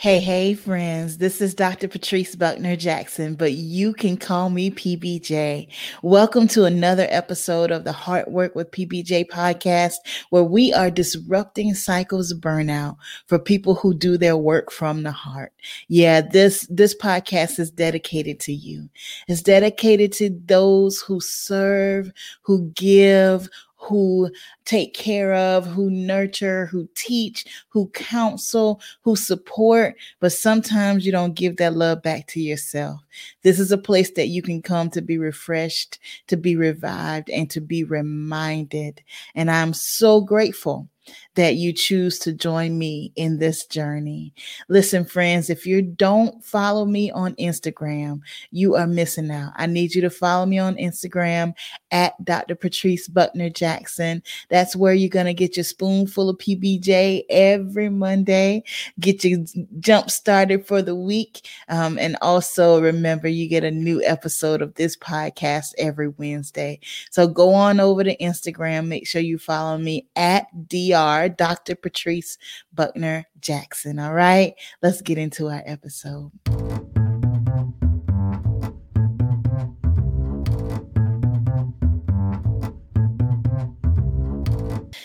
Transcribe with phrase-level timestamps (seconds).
[0.00, 1.18] Hey, hey, friends.
[1.18, 1.86] This is Dr.
[1.86, 5.68] Patrice Buckner Jackson, but you can call me PBJ.
[6.02, 9.96] Welcome to another episode of the Heart Work with PBJ podcast,
[10.30, 15.12] where we are disrupting cycles of burnout for people who do their work from the
[15.12, 15.52] heart.
[15.88, 18.88] Yeah, this, this podcast is dedicated to you.
[19.28, 22.10] It's dedicated to those who serve,
[22.40, 23.50] who give,
[23.80, 24.30] who
[24.66, 31.34] take care of, who nurture, who teach, who counsel, who support, but sometimes you don't
[31.34, 33.00] give that love back to yourself.
[33.42, 37.48] This is a place that you can come to be refreshed, to be revived, and
[37.50, 39.02] to be reminded.
[39.34, 40.89] And I'm so grateful
[41.34, 44.34] that you choose to join me in this journey.
[44.68, 49.52] Listen, friends, if you don't follow me on Instagram, you are missing out.
[49.56, 51.54] I need you to follow me on Instagram
[51.90, 52.54] at Dr.
[52.54, 54.22] Patrice Buckner Jackson.
[54.48, 58.64] That's where you're going to get your spoonful of PBJ every Monday,
[58.98, 59.46] get you
[59.78, 61.48] jump started for the week.
[61.68, 66.80] Um, and also remember, you get a new episode of this podcast every Wednesday.
[67.10, 68.86] So go on over to Instagram.
[68.86, 70.46] Make sure you follow me at
[70.90, 71.74] DR Dr.
[71.76, 72.38] Patrice
[72.72, 73.98] Buckner Jackson.
[73.98, 76.32] All right, let's get into our episode.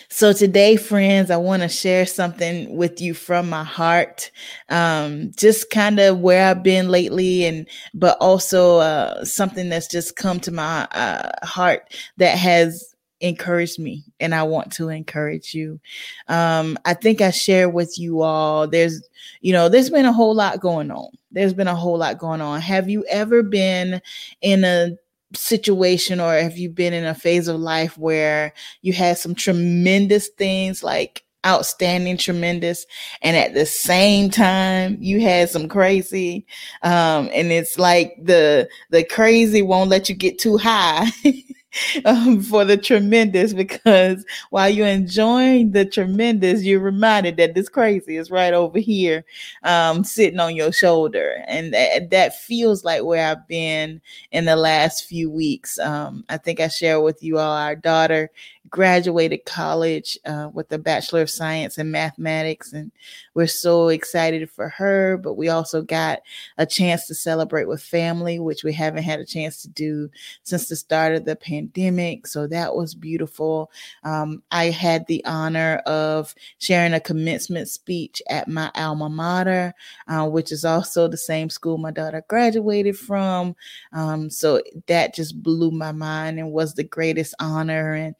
[0.09, 4.31] So today, friends, I want to share something with you from my heart.
[4.69, 10.15] Um, just kind of where I've been lately, and but also uh, something that's just
[10.15, 12.94] come to my uh, heart that has
[13.27, 15.79] encouraged me and I want to encourage you.
[16.27, 19.01] Um, I think I share with you all there's,
[19.41, 21.09] you know, there's been a whole lot going on.
[21.31, 22.61] There's been a whole lot going on.
[22.61, 24.01] Have you ever been
[24.41, 24.91] in a
[25.33, 30.29] situation or have you been in a phase of life where you had some tremendous
[30.29, 32.85] things like outstanding tremendous
[33.21, 36.45] and at the same time you had some crazy
[36.81, 41.05] um and it's like the the crazy won't let you get too high
[42.05, 48.17] um, for the tremendous because while you're enjoying the tremendous, you're reminded that this crazy
[48.17, 49.25] is right over here,
[49.63, 54.55] um, sitting on your shoulder, and that, that feels like where I've been in the
[54.55, 55.79] last few weeks.
[55.79, 58.31] Um, I think I share with you all our daughter
[58.69, 62.91] graduated college uh, with a Bachelor of Science in Mathematics, and
[63.33, 65.17] we're so excited for her.
[65.17, 66.21] But we also got
[66.57, 70.09] a chance to celebrate with family, which we haven't had a chance to do
[70.43, 72.27] since the start of the pandemic.
[72.27, 73.71] So that was beautiful.
[74.03, 79.73] Um, I had the honor of sharing a commencement speech at my alma mater,
[80.07, 83.55] uh, which is also the same school my daughter graduated from.
[83.93, 87.93] Um, so that just blew my mind and was the greatest honor.
[87.93, 88.15] And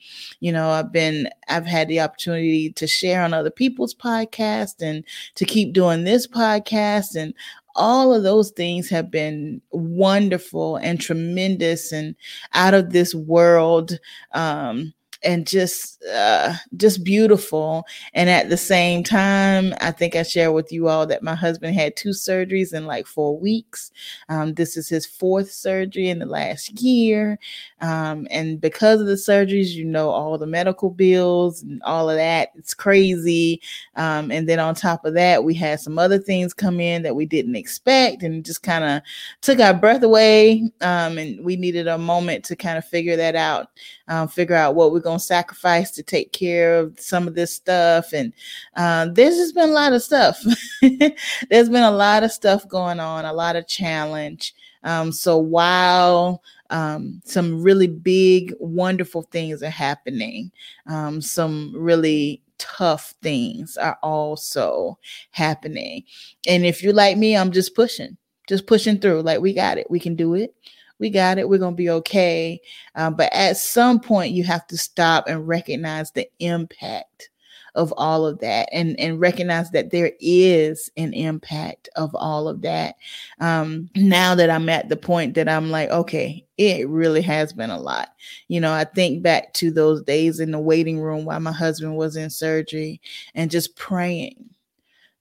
[0.45, 5.03] you know, I've been, I've had the opportunity to share on other people's podcasts and
[5.33, 7.16] to keep doing this podcast.
[7.16, 7.33] And
[7.75, 12.16] all of those things have been wonderful and tremendous and
[12.53, 13.97] out of this world.
[14.33, 14.94] Um,
[15.25, 17.86] and just uh, just beautiful.
[18.13, 21.75] And at the same time, I think I share with you all that my husband
[21.75, 23.91] had two surgeries in like four weeks.
[24.30, 27.40] Um, this is his fourth surgery in the last year,
[27.81, 32.18] um, and because of the surgeries, you know, all the medical bills and all of
[32.18, 33.62] that, it's crazy.
[33.96, 37.16] Um, and then on top of that, we had some other things come in that
[37.16, 39.02] we didn't expect, and just kind of
[39.42, 40.69] took our breath away.
[40.81, 43.69] Um, and we needed a moment to kind of figure that out,
[44.07, 48.13] um, figure out what we're going sacrifice to take care of some of this stuff.
[48.13, 48.33] And
[48.75, 50.41] uh, there's just been a lot of stuff.
[50.81, 54.53] there's been a lot of stuff going on, a lot of challenge.
[54.83, 60.51] Um, so while um, some really big, wonderful things are happening,
[60.87, 64.97] um, some really tough things are also
[65.31, 66.03] happening.
[66.47, 69.21] And if you're like me, I'm just pushing, just pushing through.
[69.21, 70.55] Like, we got it, we can do it
[71.00, 71.47] we got it.
[71.47, 72.59] We're going to be okay.
[72.95, 77.29] Um, but at some point, you have to stop and recognize the impact
[77.75, 82.62] of all of that and, and recognize that there is an impact of all of
[82.62, 82.95] that.
[83.42, 87.69] Um, now that I'm at the point that I'm like, okay, it really has been
[87.69, 88.09] a lot.
[88.47, 91.97] You know, I think back to those days in the waiting room while my husband
[91.97, 93.01] was in surgery
[93.36, 94.55] and just praying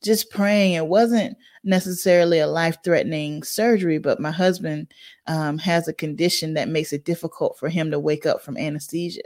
[0.05, 0.75] just praying.
[0.75, 4.93] It wasn't necessarily a life threatening surgery, but my husband
[5.27, 9.23] um, has a condition that makes it difficult for him to wake up from anesthesia.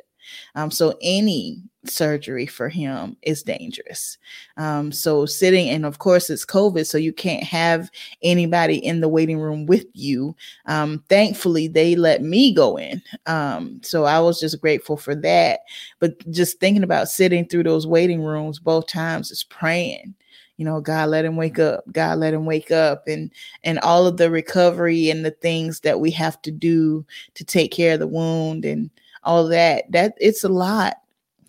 [0.55, 4.19] Um, so any surgery for him is dangerous.
[4.59, 7.91] Um, so sitting, and of course it's COVID, so you can't have
[8.23, 10.37] anybody in the waiting room with you.
[10.67, 13.01] Um, thankfully, they let me go in.
[13.25, 15.61] Um, so I was just grateful for that.
[15.99, 20.15] But just thinking about sitting through those waiting rooms both times is praying
[20.59, 23.31] you know, God let him wake up, God let him wake up, and
[23.65, 27.73] and all of the recovery and the things that we have to do to take
[27.73, 28.91] care of the wound and
[29.25, 29.91] all that.
[29.91, 30.97] That it's a lot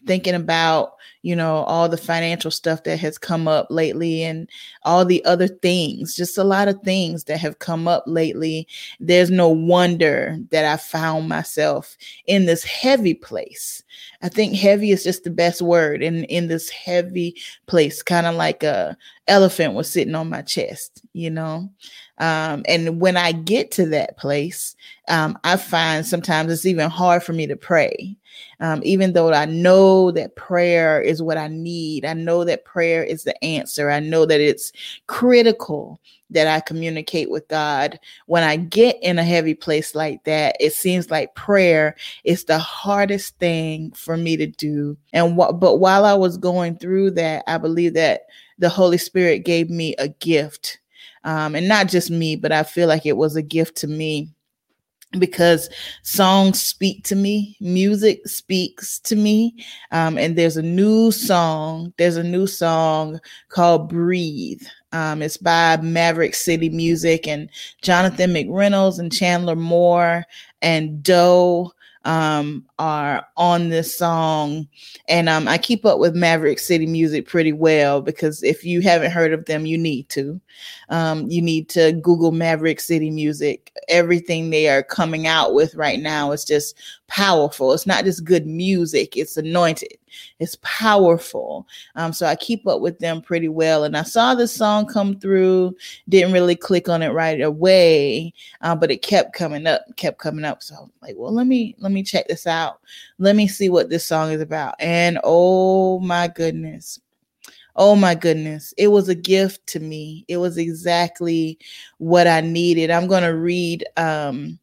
[0.06, 4.50] thinking about you know all the financial stuff that has come up lately and
[4.84, 8.68] all the other things just a lot of things that have come up lately.
[9.00, 13.84] There's no wonder that i found myself in this heavy place.
[14.22, 17.36] I think heavy is just the best word in in this heavy
[17.68, 18.98] place kind of like a
[19.28, 21.70] elephant was sitting on my chest you know
[22.20, 24.76] um, and when I get to that place,
[25.08, 28.18] um, I find sometimes it's even hard for me to pray.
[28.60, 33.04] Um, even though I know that prayer is what I need, I know that prayer
[33.04, 33.90] is the answer.
[33.90, 34.74] I know that it's
[35.08, 36.00] critical
[36.30, 38.00] that I communicate with God.
[38.28, 42.60] When I get in a heavy place like that, it seems like prayer is the
[42.60, 44.98] hardest thing for me to do.
[45.14, 48.24] And what, but while I was going through that, I believe that
[48.60, 50.80] the Holy Spirit gave me a gift
[51.24, 54.30] um, and not just me, but I feel like it was a gift to me
[55.18, 55.70] because
[56.04, 59.56] songs speak to me, music speaks to me.
[59.92, 64.62] Um, and there's a new song, there's a new song called Breathe.
[64.92, 67.50] Um, it's by Maverick City Music and
[67.82, 70.26] Jonathan McReynolds and Chandler Moore
[70.62, 71.72] and Doe
[72.06, 74.68] um, are on this song.
[75.08, 79.12] And um, I keep up with Maverick City Music pretty well because if you haven't
[79.12, 80.40] heard of them, you need to.
[80.90, 83.72] Um, you need to Google Maverick City Music.
[83.88, 86.76] Everything they are coming out with right now is just
[87.08, 87.74] powerful.
[87.74, 89.98] It's not just good music, it's anointed,
[90.40, 91.68] it's powerful.
[91.96, 93.84] Um, so I keep up with them pretty well.
[93.84, 95.76] And I saw this song come through,
[96.08, 100.46] didn't really click on it right away, uh, but it kept coming up, kept coming
[100.46, 100.64] up.
[100.64, 102.80] So I'm like, well, let me let me check this out.
[103.18, 104.76] Let me see what this song is about.
[104.80, 107.00] And oh my goodness.
[107.76, 108.74] Oh my goodness.
[108.78, 110.26] It was a gift to me.
[110.28, 111.58] It was exactly
[111.98, 112.92] what I needed.
[112.92, 114.60] I'm going to read um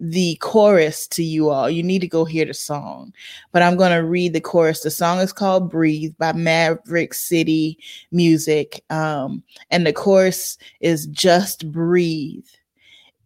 [0.00, 1.68] the chorus to you all.
[1.68, 3.12] You need to go hear the song,
[3.52, 4.80] but I'm going to read the chorus.
[4.80, 7.78] The song is called Breathe by Maverick City
[8.10, 8.82] Music.
[8.90, 12.46] Um, and the chorus is Just Breathe.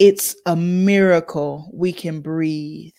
[0.00, 2.92] It's a miracle we can breathe.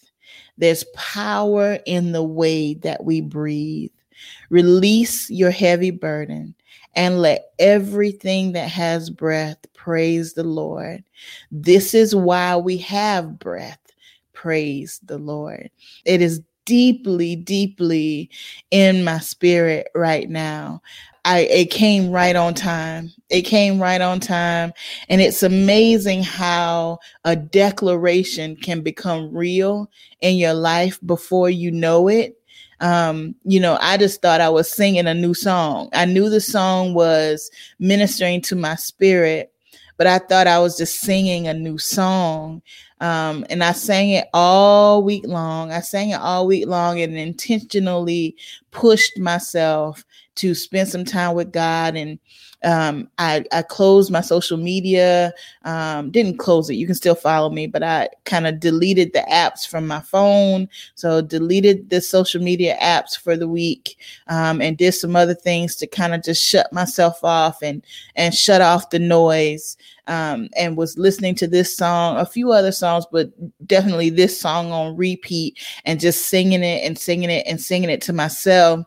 [0.57, 3.91] There's power in the way that we breathe.
[4.49, 6.55] Release your heavy burden
[6.95, 11.03] and let everything that has breath praise the Lord.
[11.51, 13.79] This is why we have breath.
[14.33, 15.69] Praise the Lord.
[16.05, 18.29] It is deeply, deeply
[18.71, 20.81] in my spirit right now.
[21.25, 23.11] I it came right on time.
[23.29, 24.73] It came right on time.
[25.09, 29.89] And it's amazing how a declaration can become real
[30.21, 32.37] in your life before you know it
[32.81, 35.89] um, you know, I just thought I was singing a new song.
[35.93, 37.49] I knew the song was
[37.79, 39.51] ministering to my spirit,
[39.97, 42.61] but I thought I was just singing a new song.
[43.01, 45.71] Um, and I sang it all week long.
[45.71, 48.35] I sang it all week long and intentionally
[48.71, 50.05] pushed myself
[50.35, 52.19] to spend some time with God and
[52.65, 55.33] um, I, I closed my social media,
[55.63, 56.75] um, didn't close it.
[56.75, 60.67] You can still follow me, but I kind of deleted the apps from my phone.
[60.95, 65.75] So deleted the social media apps for the week um, and did some other things
[65.75, 69.77] to kind of just shut myself off and, and shut off the noise.
[70.07, 73.31] Um, and was listening to this song, a few other songs, but
[73.65, 78.01] definitely this song on repeat and just singing it and singing it and singing it
[78.03, 78.85] to myself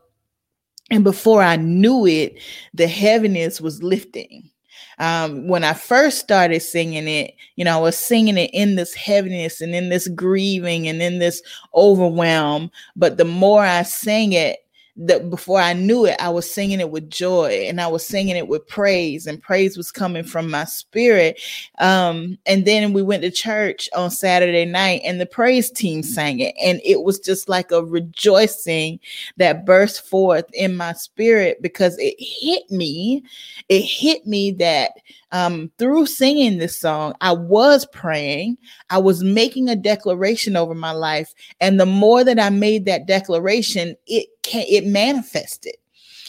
[0.91, 2.41] and before I knew it,
[2.73, 4.51] the heaviness was lifting.
[4.99, 8.95] Um, when I first started singing it, you know, I was singing it in this
[8.95, 11.43] heaviness and in this grieving and in this
[11.75, 12.71] overwhelm.
[12.97, 14.59] But the more I sang it,
[14.99, 18.37] that before I knew it, I was singing it with joy and I was singing
[18.37, 21.41] it with praise, and praise was coming from my spirit.
[21.79, 26.41] Um, and then we went to church on Saturday night, and the praise team sang
[26.41, 28.99] it, and it was just like a rejoicing
[29.37, 33.23] that burst forth in my spirit because it hit me.
[33.69, 34.93] It hit me that
[35.31, 38.57] um, through singing this song, I was praying,
[38.91, 43.07] I was making a declaration over my life, and the more that I made that
[43.07, 45.75] declaration, it it manifested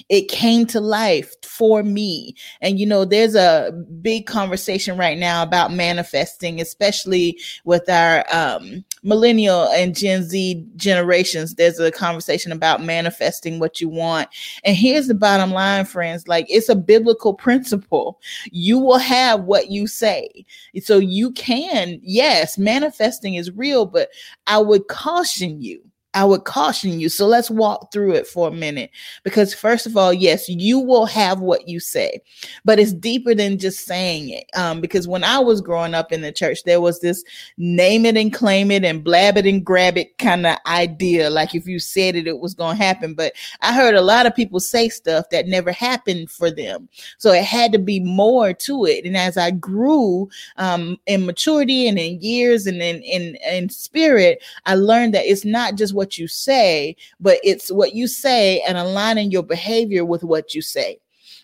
[0.08, 2.36] it came to life for me.
[2.62, 3.72] And you know, there's a
[4.02, 11.56] big conversation right now about manifesting, especially with our um, millennial and Gen Z generations.
[11.56, 14.30] There's a conversation about manifesting what you want.
[14.64, 18.22] And here's the bottom line, friends like it's a biblical principle.
[18.52, 20.46] You will have what you say.
[20.82, 24.10] So you can, yes, manifesting is real, but
[24.48, 27.08] I would caution you I would caution you.
[27.08, 28.90] So let's walk through it for a minute.
[29.24, 32.22] Because, first of all, yes, you will have what you say,
[32.66, 34.46] but it's deeper than just saying it.
[34.56, 37.24] Um, because when I was growing up in the church, there was this
[37.58, 41.30] name it and claim it and blab it and grab it kind of idea.
[41.30, 43.14] Like if you said it, it was going to happen.
[43.14, 46.90] But I heard a lot of people say stuff that never happened for them.
[47.20, 49.06] So it had to be more to it.
[49.06, 54.42] And as I grew um, in maturity and in years and in, in, in spirit,
[54.66, 58.78] I learned that it's not just what you say, but it's what you say and
[58.78, 60.98] aligning your behavior with what you say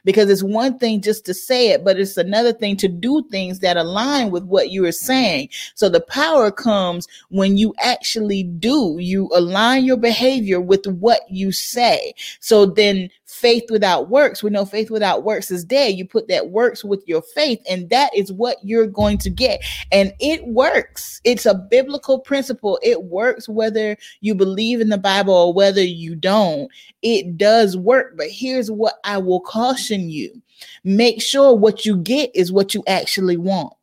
[0.06, 3.60] because it's one thing just to say it, but it's another thing to do things
[3.60, 5.50] that align with what you are saying.
[5.74, 11.52] So the power comes when you actually do, you align your behavior with what you
[11.52, 12.14] say.
[12.40, 15.96] So then faith without works, we know faith without works is dead.
[15.96, 19.64] You put that works with your faith, and that is what you're going to get.
[19.92, 21.22] And it works.
[21.24, 22.80] It's a biblical principle.
[22.84, 26.70] It works whether you believe in the Bible or whether you don't.
[27.02, 28.16] It does work.
[28.18, 30.42] But here's what I will caution you
[30.84, 33.74] make sure what you get is what you actually want.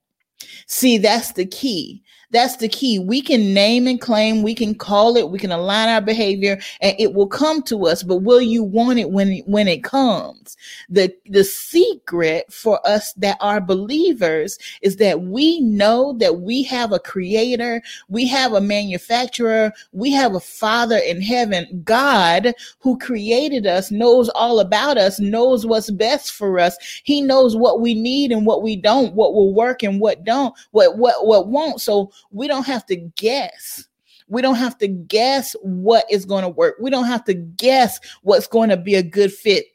[0.66, 2.02] See, that's the key.
[2.32, 2.98] That's the key.
[2.98, 6.96] We can name and claim, we can call it, we can align our behavior, and
[6.98, 8.02] it will come to us.
[8.02, 10.56] But will you want it when it, when it comes?
[10.88, 16.92] The the secret for us that are believers is that we know that we have
[16.92, 21.82] a creator, we have a manufacturer, we have a father in heaven.
[21.84, 26.78] God, who created us, knows all about us, knows what's best for us.
[27.04, 30.54] He knows what we need and what we don't, what will work and what don't,
[30.70, 31.82] what what what won't.
[31.82, 33.86] So we don't have to guess.
[34.28, 36.76] We don't have to guess what is going to work.
[36.80, 39.66] We don't have to guess what's going to be a good fit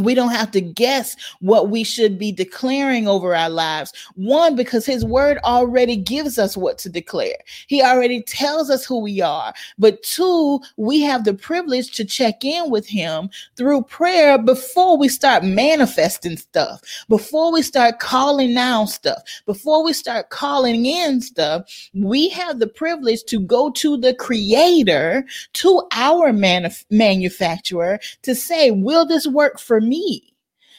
[0.00, 3.92] we don't have to guess what we should be declaring over our lives.
[4.16, 7.36] One, because his word already gives us what to declare.
[7.68, 9.52] He already tells us who we are.
[9.78, 15.08] But two, we have the privilege to check in with him through prayer before we
[15.08, 21.62] start manifesting stuff, before we start calling down stuff, before we start calling in stuff.
[21.94, 25.24] We have the privilege to go to the creator,
[25.54, 30.33] to our manuf- manufacturer to say, will this work for me.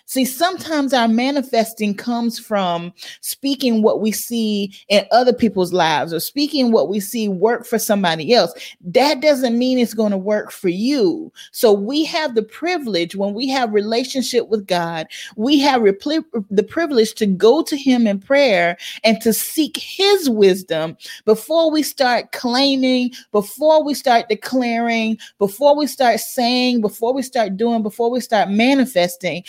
[0.08, 6.20] See, sometimes our manifesting comes from speaking what we see in other people's lives or
[6.20, 8.54] speaking what we see work for somebody else.
[8.82, 11.34] That doesn't mean it's going to work for you.
[11.52, 15.08] So we have the privilege when we have relationship with God,
[15.38, 20.98] we have the privilege to go to him in prayer and to seek his wisdom
[21.26, 27.58] before we start claiming, before we start declaring, before we start saying, before we start
[27.58, 29.44] doing, before we start manifesting.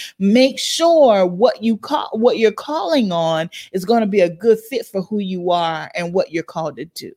[0.46, 4.58] Make sure what you call what you're calling on is going to be a good
[4.70, 7.12] fit for who you are and what you're called to do.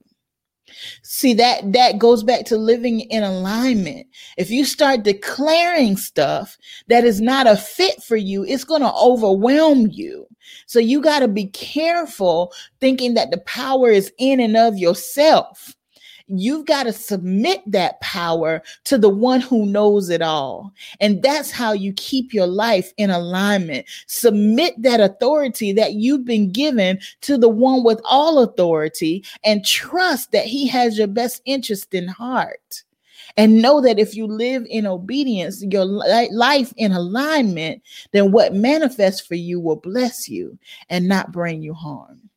[1.04, 4.08] See that that goes back to living in alignment.
[4.38, 6.58] If you start declaring stuff
[6.88, 10.28] that is not a fit for you, it's going to overwhelm you.
[10.68, 15.76] So you got to be careful thinking that the power is in and of yourself
[16.30, 20.74] you've got to submit that power to the one who knows it all.
[21.00, 23.88] And that's how you keep your life in alignment.
[24.08, 30.32] Submit that authority that you've been given to the one with all authority and trust
[30.32, 32.84] that he has your best interest in heart.
[33.38, 37.82] And know that if you live in obedience, your life in alignment,
[38.12, 40.58] then what manifests for you will bless you
[40.90, 42.29] and not bring you harm.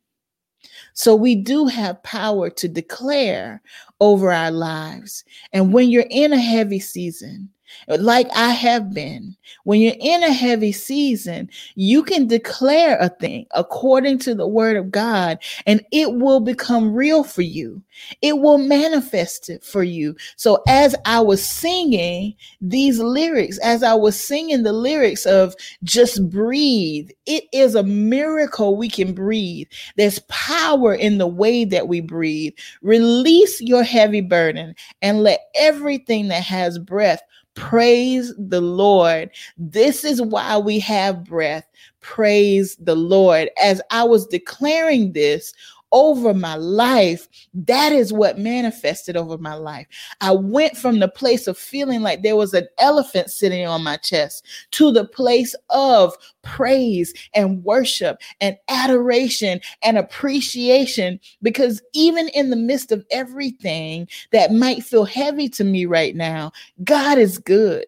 [0.94, 3.62] So we do have power to declare
[4.00, 5.25] over our lives.
[5.52, 7.49] And when you're in a heavy season,
[7.88, 9.36] like I have been.
[9.64, 14.76] When you're in a heavy season, you can declare a thing according to the word
[14.76, 17.82] of God, and it will become real for you.
[18.22, 20.16] It will manifest it for you.
[20.36, 26.28] So, as I was singing these lyrics, as I was singing the lyrics of just
[26.30, 29.68] breathe, it is a miracle we can breathe.
[29.96, 32.54] There's power in the way that we breathe.
[32.82, 37.22] Release your heavy burden and let everything that has breath
[37.54, 39.30] Praise the Lord.
[39.59, 41.68] This is why we have breath.
[42.00, 43.50] Praise the Lord.
[43.62, 45.52] As I was declaring this
[45.92, 49.87] over my life, that is what manifested over my life.
[50.20, 53.96] I went from the place of feeling like there was an elephant sitting on my
[53.99, 61.20] chest to the place of praise and worship and adoration and appreciation.
[61.42, 66.52] Because even in the midst of everything that might feel heavy to me right now,
[66.84, 67.84] God is good.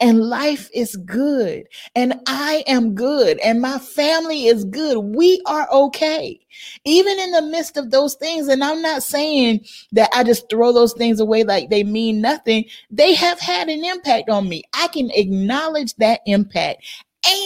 [0.00, 4.98] And life is good and I am good and my family is good.
[4.98, 6.40] We are okay.
[6.84, 8.48] Even in the midst of those things.
[8.48, 12.64] And I'm not saying that I just throw those things away like they mean nothing.
[12.90, 14.64] They have had an impact on me.
[14.74, 16.84] I can acknowledge that impact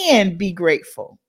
[0.03, 1.19] and be grateful.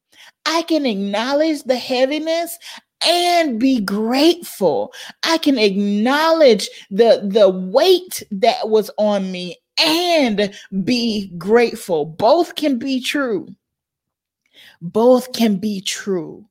[0.47, 2.59] I can acknowledge the heaviness
[3.07, 4.93] and be grateful.
[5.23, 10.55] I can acknowledge the the weight that was on me and
[10.85, 12.05] be grateful.
[12.05, 13.49] Both can be true.
[14.81, 16.47] Both can be true.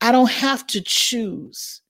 [0.00, 1.80] I don't have to choose.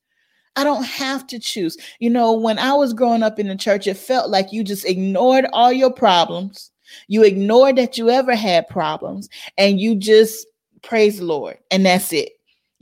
[0.57, 1.76] I don't have to choose.
[2.00, 4.85] You know, when I was growing up in the church, it felt like you just
[4.85, 6.73] ignored all your problems.
[7.07, 10.47] You ignored that you ever had problems and you just
[10.83, 11.59] praise the Lord.
[11.71, 12.33] And that's it.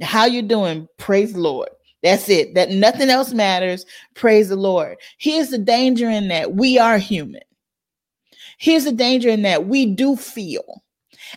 [0.00, 0.88] How you doing?
[0.96, 1.68] Praise the Lord.
[2.02, 2.54] That's it.
[2.54, 3.84] That nothing else matters.
[4.14, 4.96] Praise the Lord.
[5.18, 7.42] Here's the danger in that we are human.
[8.56, 10.82] Here's the danger in that we do feel,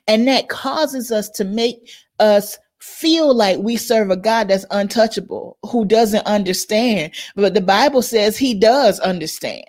[0.07, 5.57] and that causes us to make us feel like we serve a God that's untouchable,
[5.63, 7.13] who doesn't understand.
[7.35, 9.65] But the Bible says he does understand.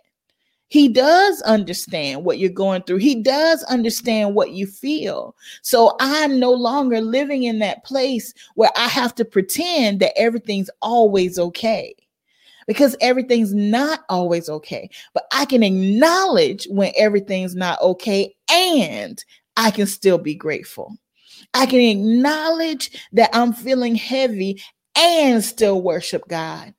[0.68, 2.98] He does understand what you're going through.
[2.98, 5.34] He does understand what you feel.
[5.62, 10.70] So I'm no longer living in that place where I have to pretend that everything's
[10.80, 11.96] always okay
[12.70, 14.88] because everything's not always okay.
[15.12, 19.20] But I can acknowledge when everything's not okay and
[19.56, 20.96] I can still be grateful.
[21.52, 24.62] I can acknowledge that I'm feeling heavy
[24.96, 26.72] and still worship God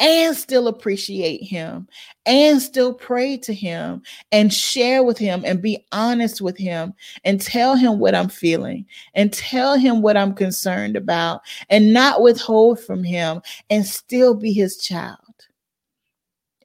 [0.00, 1.86] and still appreciate him
[2.26, 6.92] and still pray to him and share with him and be honest with him
[7.24, 8.84] and tell him what I'm feeling
[9.14, 14.52] and tell him what I'm concerned about and not withhold from him and still be
[14.52, 15.18] his child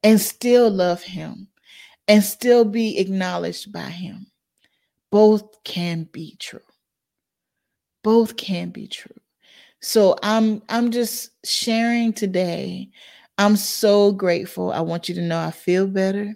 [0.04, 1.48] and still love him
[2.08, 4.28] and still be acknowledged by him.
[5.12, 6.60] Both can be true.
[8.04, 9.16] Both can be true.
[9.82, 12.90] So I'm I'm just sharing today.
[13.38, 14.72] I'm so grateful.
[14.72, 16.36] I want you to know I feel better.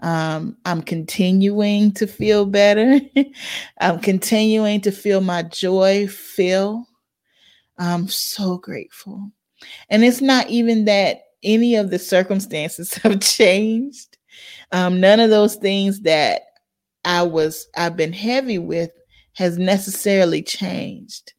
[0.00, 3.00] Um, I'm continuing to feel better.
[3.80, 6.86] I'm continuing to feel my joy fill.
[7.78, 9.30] I'm so grateful.
[9.88, 14.16] And it's not even that any of the circumstances have changed.
[14.72, 16.42] Um, none of those things that
[17.04, 18.90] I was I've been heavy with
[19.34, 21.32] has necessarily changed,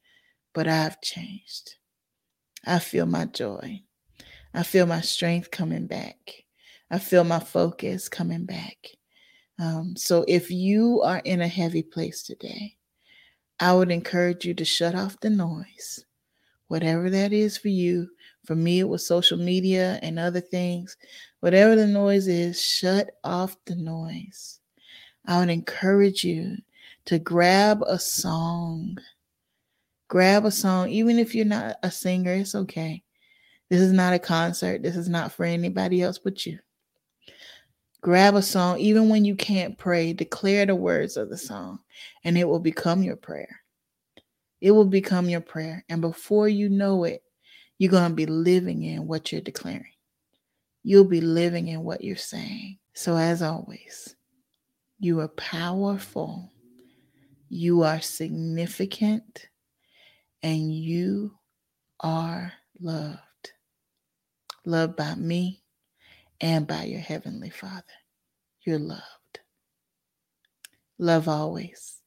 [0.53, 1.75] but I've changed.
[2.65, 3.83] I feel my joy.
[4.53, 6.17] I feel my strength coming back.
[6.89, 8.77] I feel my focus coming back.
[9.59, 12.77] Um, so if you are in a heavy place today,
[13.59, 16.03] I would encourage you to shut off the noise,
[16.71, 18.07] whatever that is for you,
[18.45, 20.95] for me, it was social media and other things.
[21.41, 24.61] Whatever the noise is, shut off the noise.
[25.25, 26.55] I would encourage you
[27.05, 28.97] to grab a song.
[30.07, 33.03] Grab a song, even if you're not a singer, it's okay.
[33.69, 34.81] This is not a concert.
[34.81, 36.57] This is not for anybody else but you.
[37.99, 41.79] Grab a song, even when you can't pray, declare the words of the song,
[42.23, 43.60] and it will become your prayer.
[44.61, 45.83] It will become your prayer.
[45.89, 47.23] And before you know it,
[47.77, 49.93] you're going to be living in what you're declaring.
[50.83, 52.77] You'll be living in what you're saying.
[52.93, 54.15] So, as always,
[54.99, 56.51] you are powerful,
[57.49, 59.47] you are significant,
[60.43, 61.37] and you
[61.99, 63.19] are loved.
[64.65, 65.63] Loved by me
[66.39, 67.83] and by your Heavenly Father.
[68.63, 69.39] You're loved.
[70.99, 72.01] Love always.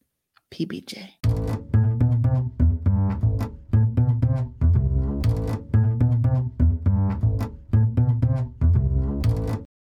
[0.52, 1.73] PBJ.